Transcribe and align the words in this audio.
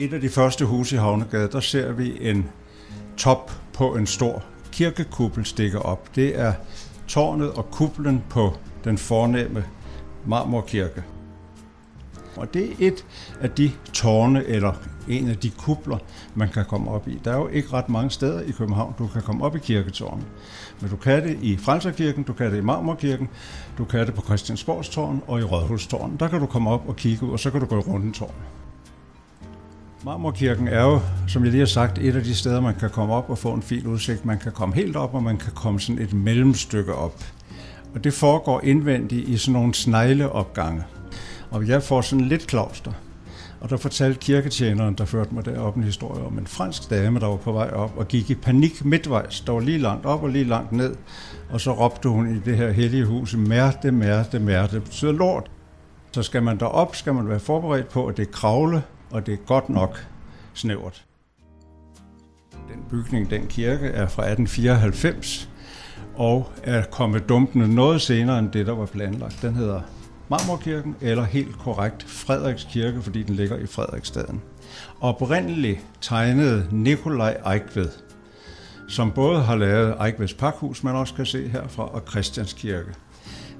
Et 0.00 0.12
af 0.12 0.20
de 0.20 0.28
første 0.28 0.64
huse 0.64 0.96
i 0.96 0.98
Havnegade, 0.98 1.48
der 1.52 1.60
ser 1.60 1.92
vi 1.92 2.28
en 2.28 2.48
top 3.16 3.52
på 3.72 3.94
en 3.94 4.06
stor 4.06 4.42
kirkekuppel 4.72 5.44
stikker 5.44 5.78
op. 5.78 6.14
Det 6.14 6.38
er 6.38 6.52
tårnet 7.08 7.50
og 7.50 7.70
kuplen 7.70 8.24
på 8.30 8.52
den 8.84 8.98
fornemme 8.98 9.64
marmorkirke. 10.26 11.02
Og 12.36 12.54
det 12.54 12.64
er 12.64 12.74
et 12.78 13.06
af 13.40 13.50
de 13.50 13.70
tårne, 13.92 14.44
eller 14.44 14.72
en 15.08 15.28
af 15.28 15.36
de 15.36 15.50
kupler, 15.50 15.98
man 16.34 16.48
kan 16.48 16.64
komme 16.64 16.90
op 16.90 17.08
i. 17.08 17.20
Der 17.24 17.32
er 17.32 17.36
jo 17.36 17.48
ikke 17.48 17.72
ret 17.72 17.88
mange 17.88 18.10
steder 18.10 18.40
i 18.40 18.50
København, 18.50 18.94
du 18.98 19.06
kan 19.06 19.22
komme 19.22 19.44
op 19.44 19.56
i 19.56 19.58
kirketårnet. 19.58 20.26
Men 20.80 20.90
du 20.90 20.96
kan 20.96 21.22
det 21.22 21.38
i 21.42 21.56
Frelserkirken, 21.56 22.22
du 22.22 22.32
kan 22.32 22.52
det 22.52 22.58
i 22.58 22.64
Marmorkirken, 22.64 23.28
du 23.78 23.84
kan 23.84 24.06
det 24.06 24.14
på 24.14 24.22
Christiansborgstårn 24.22 25.22
og 25.26 25.40
i 25.40 25.42
Rådhustårn. 25.42 26.16
Der 26.20 26.28
kan 26.28 26.40
du 26.40 26.46
komme 26.46 26.70
op 26.70 26.88
og 26.88 26.96
kigge 26.96 27.26
ud, 27.26 27.30
og 27.30 27.40
så 27.40 27.50
kan 27.50 27.60
du 27.60 27.66
gå 27.66 27.76
i 27.76 27.80
rundetårn. 27.80 28.34
Marmorkirken 30.04 30.68
er 30.68 30.82
jo, 30.82 31.00
som 31.28 31.42
jeg 31.42 31.50
lige 31.50 31.58
har 31.58 31.66
sagt, 31.66 31.98
et 31.98 32.16
af 32.16 32.22
de 32.22 32.34
steder, 32.34 32.60
man 32.60 32.74
kan 32.74 32.90
komme 32.90 33.14
op 33.14 33.30
og 33.30 33.38
få 33.38 33.52
en 33.52 33.62
fin 33.62 33.86
udsigt. 33.86 34.24
Man 34.24 34.38
kan 34.38 34.52
komme 34.52 34.74
helt 34.74 34.96
op, 34.96 35.14
og 35.14 35.22
man 35.22 35.36
kan 35.36 35.52
komme 35.52 35.80
sådan 35.80 36.02
et 36.02 36.12
mellemstykke 36.12 36.94
op. 36.94 37.24
Og 37.94 38.04
det 38.04 38.12
foregår 38.12 38.60
indvendigt 38.64 39.28
i 39.28 39.36
sådan 39.36 39.52
nogle 39.52 39.74
snegleopgange. 39.74 40.82
Og 41.50 41.68
jeg 41.68 41.82
får 41.82 42.00
sådan 42.00 42.24
lidt 42.24 42.46
klauster. 42.46 42.92
Og 43.60 43.70
der 43.70 43.76
fortalte 43.76 44.20
kirketjeneren, 44.20 44.94
der 44.94 45.04
førte 45.04 45.34
mig 45.34 45.44
derop 45.44 45.76
en 45.76 45.84
historie 45.84 46.24
om 46.24 46.38
en 46.38 46.46
fransk 46.46 46.90
dame, 46.90 47.20
der 47.20 47.26
var 47.26 47.36
på 47.36 47.52
vej 47.52 47.70
op 47.70 47.92
og 47.96 48.08
gik 48.08 48.30
i 48.30 48.34
panik 48.34 48.84
midtvejs. 48.84 49.40
Der 49.40 49.52
var 49.52 49.60
lige 49.60 49.78
langt 49.78 50.06
op 50.06 50.22
og 50.22 50.28
lige 50.28 50.44
langt 50.44 50.72
ned. 50.72 50.94
Og 51.50 51.60
så 51.60 51.72
råbte 51.72 52.08
hun 52.08 52.36
i 52.36 52.38
det 52.38 52.56
her 52.56 52.70
hellige 52.70 53.04
hus, 53.04 53.36
mærte, 53.36 53.90
mærte, 53.92 54.38
mærte. 54.38 54.74
Det 54.74 54.84
betyder 54.84 55.12
lort. 55.12 55.50
Så 56.12 56.22
skal 56.22 56.42
man 56.42 56.58
derop, 56.58 56.96
skal 56.96 57.14
man 57.14 57.28
være 57.28 57.40
forberedt 57.40 57.88
på, 57.88 58.06
at 58.06 58.16
det 58.16 58.26
er 58.26 58.32
kravle, 58.32 58.82
og 59.10 59.26
det 59.26 59.34
er 59.34 59.38
godt 59.46 59.68
nok 59.68 60.06
snævert. 60.54 61.04
Den 62.52 62.84
bygning, 62.90 63.30
den 63.30 63.46
kirke, 63.46 63.86
er 63.86 64.08
fra 64.08 64.22
1894 64.22 65.48
og 66.14 66.52
er 66.62 66.82
kommet 66.82 67.28
dumpende 67.28 67.74
noget 67.74 68.02
senere 68.02 68.38
end 68.38 68.50
det, 68.50 68.66
der 68.66 68.74
var 68.74 68.86
planlagt. 68.86 69.42
Den 69.42 69.54
hedder 69.54 69.80
Marmorkirken, 70.30 70.96
eller 71.00 71.24
helt 71.24 71.58
korrekt 71.58 72.02
Frederiks 72.02 72.64
Kirke, 72.70 73.02
fordi 73.02 73.22
den 73.22 73.34
ligger 73.34 73.56
i 73.56 73.66
Frederiksstaden. 73.66 74.42
Oprindeligt 75.00 75.80
tegnede 76.00 76.68
Nikolaj 76.70 77.36
Eichved, 77.52 77.88
som 78.88 79.12
både 79.12 79.42
har 79.42 79.56
lavet 79.56 79.96
Eichveds 80.04 80.34
Pakhus, 80.34 80.82
man 80.82 80.94
også 80.94 81.14
kan 81.14 81.26
se 81.26 81.48
herfra, 81.48 81.94
og 81.94 82.02
Christianskirke. 82.10 82.94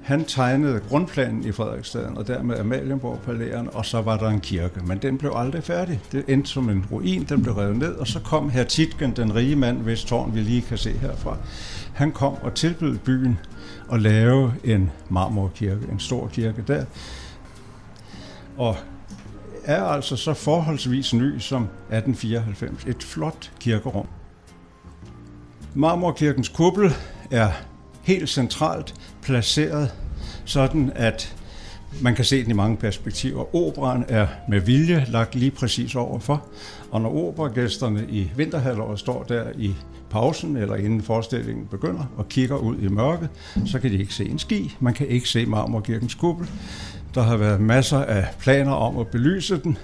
Han 0.03 0.25
tegnede 0.25 0.81
grundplanen 0.89 1.45
i 1.45 1.51
Frederiksstaden, 1.51 2.17
og 2.17 2.27
dermed 2.27 2.59
Amalienborg 2.59 3.19
Palæren, 3.19 3.69
og 3.73 3.85
så 3.85 4.01
var 4.01 4.17
der 4.17 4.29
en 4.29 4.39
kirke. 4.39 4.79
Men 4.85 4.97
den 4.97 5.17
blev 5.17 5.31
aldrig 5.35 5.63
færdig. 5.63 5.99
Det 6.11 6.23
endte 6.27 6.49
som 6.49 6.69
en 6.69 6.85
ruin, 6.91 7.23
den 7.23 7.43
blev 7.43 7.53
revet 7.53 7.77
ned, 7.77 7.95
og 7.95 8.07
så 8.07 8.19
kom 8.19 8.49
her 8.49 8.63
Titgen, 8.63 9.15
den 9.15 9.35
rige 9.35 9.55
mand, 9.55 9.77
hvis 9.81 10.03
tårn 10.03 10.35
vi 10.35 10.39
lige 10.39 10.61
kan 10.61 10.77
se 10.77 10.91
herfra. 10.91 11.37
Han 11.93 12.11
kom 12.11 12.33
og 12.33 12.53
tilbød 12.53 12.97
byen 12.97 13.39
at 13.91 14.01
lave 14.01 14.53
en 14.63 14.91
marmorkirke, 15.09 15.87
en 15.91 15.99
stor 15.99 16.27
kirke 16.27 16.63
der. 16.67 16.85
Og 18.57 18.77
er 19.63 19.83
altså 19.83 20.15
så 20.15 20.33
forholdsvis 20.33 21.13
ny 21.13 21.39
som 21.39 21.63
1894. 21.63 22.85
Et 22.87 23.03
flot 23.03 23.51
kirkerum. 23.59 24.07
Marmorkirkens 25.73 26.49
kuppel 26.49 26.93
er 27.31 27.51
helt 28.01 28.29
centralt 28.29 28.93
placeret, 29.21 29.93
sådan 30.45 30.91
at 30.95 31.35
man 32.01 32.15
kan 32.15 32.25
se 32.25 32.43
den 32.43 32.51
i 32.51 32.53
mange 32.53 32.77
perspektiver. 32.77 33.55
Operan 33.55 34.05
er 34.07 34.27
med 34.49 34.59
vilje 34.59 35.05
lagt 35.09 35.35
lige 35.35 35.51
præcis 35.51 35.95
overfor, 35.95 36.45
og 36.91 37.01
når 37.01 37.27
operagæsterne 37.27 38.05
i 38.09 38.31
vinterhalvåret 38.35 38.99
står 38.99 39.23
der 39.23 39.43
i 39.57 39.75
pausen 40.09 40.57
eller 40.57 40.75
inden 40.75 41.01
forestillingen 41.01 41.67
begynder 41.71 42.05
og 42.17 42.29
kigger 42.29 42.55
ud 42.57 42.77
i 42.77 42.87
mørket, 42.87 43.29
så 43.65 43.79
kan 43.79 43.91
de 43.91 43.97
ikke 43.97 44.13
se 44.13 44.25
en 44.25 44.39
ski. 44.39 44.75
Man 44.79 44.93
kan 44.93 45.07
ikke 45.07 45.29
se 45.29 45.45
Marmorkirkens 45.45 46.15
kuppel. 46.15 46.47
Der 47.15 47.21
har 47.21 47.37
været 47.37 47.61
masser 47.61 47.97
af 47.97 48.27
planer 48.39 48.71
om 48.71 48.97
at 48.97 49.07
belyse 49.07 49.57
den, 49.63 49.77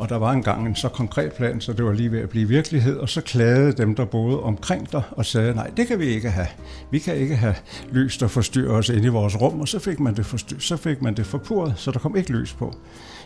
og 0.00 0.08
der 0.08 0.16
var 0.16 0.32
engang 0.32 0.66
en 0.66 0.76
så 0.76 0.88
konkret 0.88 1.32
plan, 1.32 1.60
så 1.60 1.72
det 1.72 1.84
var 1.84 1.92
lige 1.92 2.12
ved 2.12 2.20
at 2.20 2.28
blive 2.28 2.48
virkelighed, 2.48 2.96
og 2.96 3.08
så 3.08 3.20
klagede 3.20 3.72
dem, 3.72 3.94
der 3.94 4.04
boede 4.04 4.42
omkring 4.42 4.92
dig, 4.92 5.02
og 5.10 5.26
sagde, 5.26 5.54
nej, 5.54 5.70
det 5.76 5.86
kan 5.86 5.98
vi 5.98 6.04
ikke 6.04 6.30
have. 6.30 6.46
Vi 6.90 6.98
kan 6.98 7.16
ikke 7.16 7.36
have 7.36 7.54
lys, 7.92 8.18
der 8.18 8.28
forstyrrer 8.28 8.72
os 8.72 8.88
ind 8.88 9.04
i 9.04 9.08
vores 9.08 9.40
rum, 9.40 9.60
og 9.60 9.68
så 9.68 9.78
fik 9.78 10.00
man 10.00 10.16
det, 10.16 10.26
forstyr, 10.26 10.58
så 10.58 10.76
fik 10.76 11.02
man 11.02 11.14
det 11.14 11.26
forpurret, 11.26 11.74
så 11.76 11.90
der 11.90 11.98
kom 11.98 12.16
ikke 12.16 12.32
lys 12.32 12.52
på. 12.52 12.74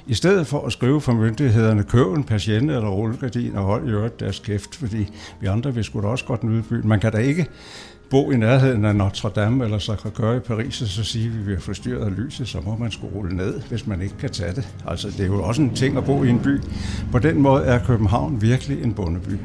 I 0.07 0.15
stedet 0.15 0.47
for 0.47 0.67
at 0.67 0.73
skrive 0.73 1.01
for 1.01 1.13
myndighederne, 1.13 1.83
køb 1.83 2.07
en 2.07 2.25
patient 2.25 2.71
eller 2.71 2.89
rullegardin 2.89 3.57
og 3.57 3.65
hold 3.65 3.89
i 3.89 3.91
øvrigt 3.91 4.21
deres 4.21 4.39
kæft, 4.39 4.75
fordi 4.75 5.09
vi 5.41 5.47
andre 5.47 5.75
vil 5.75 5.85
sgu 5.85 6.01
da 6.01 6.07
også 6.07 6.25
godt 6.25 6.45
nyde 6.45 6.63
byen. 6.63 6.89
Man 6.89 7.01
kan 7.01 7.13
da 7.13 7.19
ikke 7.19 7.47
bo 8.11 8.31
i 8.31 8.37
nærheden 8.37 8.85
af 8.85 8.97
Notre 8.97 9.31
Dame 9.37 9.65
eller 9.65 9.79
så 9.79 9.97
kan 9.97 10.37
i 10.37 10.41
Paris, 10.41 10.83
og 10.83 10.89
så 10.89 11.05
sige, 11.05 11.27
at 11.27 11.39
vi 11.39 11.43
bliver 11.43 11.61
forstyrret 11.61 12.05
af 12.05 12.17
lyset, 12.17 12.49
så 12.49 12.61
må 12.61 12.77
man 12.77 12.91
skulle 12.91 13.15
rulle 13.15 13.37
ned, 13.37 13.61
hvis 13.69 13.87
man 13.87 14.03
ikke 14.03 14.15
kan 14.19 14.31
tage 14.31 14.55
det. 14.55 14.69
Altså, 14.87 15.09
det 15.09 15.21
er 15.21 15.27
jo 15.27 15.43
også 15.43 15.63
en 15.63 15.75
ting 15.75 15.97
at 15.97 16.05
bo 16.05 16.25
i 16.25 16.29
en 16.29 16.41
by. 16.41 16.61
På 17.13 17.19
den 17.19 17.43
måde 17.43 17.65
er 17.65 17.87
København 17.87 18.43
virkelig 18.43 18.83
en 18.83 18.95
bondeby. 18.95 19.39